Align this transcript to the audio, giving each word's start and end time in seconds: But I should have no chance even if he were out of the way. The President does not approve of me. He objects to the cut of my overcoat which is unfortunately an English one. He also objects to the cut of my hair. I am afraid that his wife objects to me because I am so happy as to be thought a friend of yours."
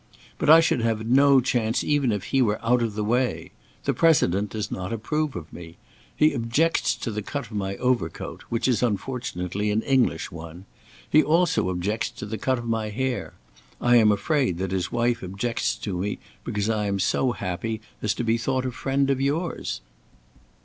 But 0.39 0.49
I 0.49 0.61
should 0.61 0.81
have 0.81 1.05
no 1.05 1.41
chance 1.41 1.83
even 1.83 2.11
if 2.11 2.23
he 2.23 2.41
were 2.41 2.57
out 2.65 2.81
of 2.81 2.95
the 2.95 3.03
way. 3.03 3.51
The 3.83 3.93
President 3.93 4.49
does 4.49 4.71
not 4.71 4.91
approve 4.91 5.35
of 5.35 5.53
me. 5.53 5.77
He 6.15 6.33
objects 6.33 6.95
to 6.95 7.11
the 7.11 7.21
cut 7.21 7.45
of 7.45 7.51
my 7.51 7.75
overcoat 7.75 8.41
which 8.49 8.67
is 8.67 8.81
unfortunately 8.81 9.69
an 9.69 9.83
English 9.83 10.31
one. 10.31 10.65
He 11.07 11.21
also 11.21 11.69
objects 11.69 12.09
to 12.13 12.25
the 12.25 12.39
cut 12.39 12.57
of 12.57 12.65
my 12.65 12.89
hair. 12.89 13.35
I 13.79 13.97
am 13.97 14.11
afraid 14.11 14.57
that 14.57 14.71
his 14.71 14.91
wife 14.91 15.21
objects 15.21 15.75
to 15.75 15.95
me 15.99 16.17
because 16.43 16.67
I 16.67 16.87
am 16.87 16.97
so 16.97 17.33
happy 17.33 17.79
as 18.01 18.15
to 18.15 18.23
be 18.23 18.39
thought 18.39 18.65
a 18.65 18.71
friend 18.71 19.07
of 19.11 19.21
yours." 19.21 19.81